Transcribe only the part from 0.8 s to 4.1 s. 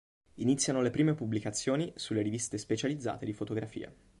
le prime pubblicazioni sulle riviste specializzate di Fotografia.